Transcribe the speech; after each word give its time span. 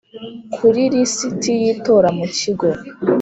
kuri 0.55 0.81
lisiti 0.93 1.51
y 1.61 1.63
itora 1.73 2.09
mu 2.17 2.25
Kigo 2.37 2.67